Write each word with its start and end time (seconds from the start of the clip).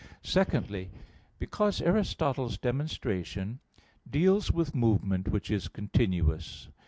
Secondly, 0.23 0.89
because 1.37 1.79
Aristotle's 1.79 2.57
demonstration 2.57 3.59
deals 4.09 4.51
with 4.51 4.73
movement 4.73 5.27
which 5.27 5.51
is 5.51 5.67
continuous. 5.67 6.69